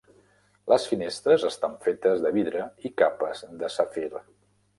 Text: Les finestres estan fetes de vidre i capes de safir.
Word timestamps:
Les 0.71 0.87
finestres 0.91 1.45
estan 1.49 1.75
fetes 1.83 2.25
de 2.25 2.33
vidre 2.39 2.65
i 2.89 2.93
capes 3.03 3.45
de 3.63 3.71
safir. 3.77 4.09